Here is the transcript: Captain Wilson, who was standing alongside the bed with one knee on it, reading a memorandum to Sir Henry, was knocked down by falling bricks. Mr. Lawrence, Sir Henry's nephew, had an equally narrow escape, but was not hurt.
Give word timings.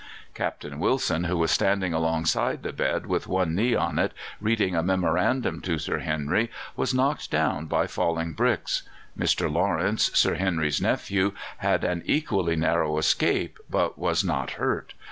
Captain 0.33 0.79
Wilson, 0.79 1.25
who 1.25 1.37
was 1.37 1.51
standing 1.51 1.93
alongside 1.93 2.63
the 2.63 2.73
bed 2.73 3.05
with 3.05 3.27
one 3.27 3.53
knee 3.53 3.75
on 3.75 3.99
it, 3.99 4.13
reading 4.39 4.75
a 4.75 4.81
memorandum 4.81 5.61
to 5.61 5.77
Sir 5.77 5.99
Henry, 5.99 6.49
was 6.75 6.91
knocked 6.91 7.29
down 7.29 7.67
by 7.67 7.85
falling 7.85 8.33
bricks. 8.33 8.81
Mr. 9.15 9.47
Lawrence, 9.47 10.09
Sir 10.15 10.33
Henry's 10.33 10.81
nephew, 10.81 11.33
had 11.57 11.83
an 11.83 12.01
equally 12.07 12.55
narrow 12.55 12.97
escape, 12.97 13.59
but 13.69 13.95
was 13.95 14.23
not 14.23 14.53
hurt. 14.53 14.95